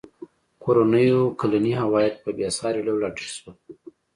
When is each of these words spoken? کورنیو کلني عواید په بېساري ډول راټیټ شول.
کورنیو 0.63 1.21
کلني 1.39 1.73
عواید 1.83 2.13
په 2.23 2.29
بېساري 2.37 2.81
ډول 2.85 2.97
راټیټ 3.03 3.29
شول. 3.37 3.53